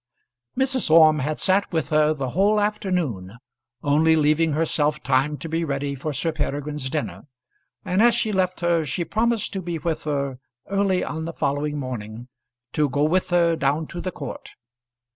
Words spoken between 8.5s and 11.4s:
her she promised to be with her early on the